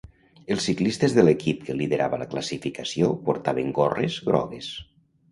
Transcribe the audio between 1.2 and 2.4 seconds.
l'equip que liderava la